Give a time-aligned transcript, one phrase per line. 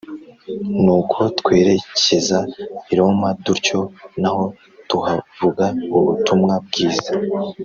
[0.83, 2.39] nuko twerekeza
[2.91, 3.79] i Roma dutyo
[4.21, 4.43] naho
[4.89, 5.65] tuhavuga
[5.97, 7.11] ubutumwa bwiza